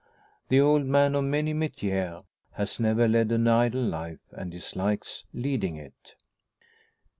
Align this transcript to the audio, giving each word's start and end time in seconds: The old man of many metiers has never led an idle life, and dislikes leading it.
The 0.49 0.59
old 0.59 0.83
man 0.87 1.13
of 1.13 1.25
many 1.25 1.53
metiers 1.53 2.23
has 2.53 2.79
never 2.79 3.07
led 3.07 3.31
an 3.31 3.47
idle 3.47 3.83
life, 3.83 4.17
and 4.35 4.49
dislikes 4.49 5.25
leading 5.31 5.75
it. 5.75 6.15